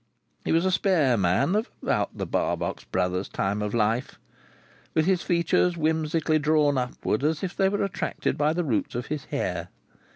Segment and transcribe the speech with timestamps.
[0.43, 4.17] He was a spare man of about the Barbox Brothers' time of life,
[4.95, 9.05] with his features whimsically drawn upward as if they were attracted by the roots of
[9.13, 9.67] his hair.